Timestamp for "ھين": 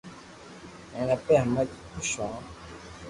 0.93-1.09